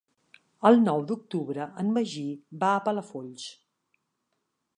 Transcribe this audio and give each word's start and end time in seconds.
El 0.69 0.79
nou 0.85 1.03
d'octubre 1.11 1.67
en 1.83 1.93
Magí 1.99 2.25
va 2.65 2.73
a 2.79 2.83
Palafolls. 2.89 3.47